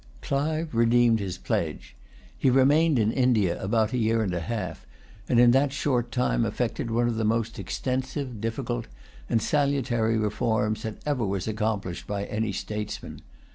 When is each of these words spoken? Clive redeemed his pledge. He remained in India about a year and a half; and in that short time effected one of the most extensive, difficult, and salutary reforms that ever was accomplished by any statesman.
Clive 0.23 0.73
redeemed 0.73 1.19
his 1.19 1.37
pledge. 1.37 1.95
He 2.35 2.49
remained 2.49 2.97
in 2.97 3.11
India 3.11 3.61
about 3.63 3.93
a 3.93 3.99
year 3.99 4.23
and 4.23 4.33
a 4.33 4.39
half; 4.39 4.83
and 5.29 5.39
in 5.39 5.51
that 5.51 5.71
short 5.71 6.11
time 6.11 6.43
effected 6.43 6.89
one 6.89 7.07
of 7.07 7.17
the 7.17 7.23
most 7.23 7.59
extensive, 7.59 8.41
difficult, 8.41 8.87
and 9.29 9.39
salutary 9.43 10.17
reforms 10.17 10.81
that 10.81 10.97
ever 11.05 11.23
was 11.23 11.47
accomplished 11.47 12.07
by 12.07 12.25
any 12.25 12.51
statesman. 12.51 13.21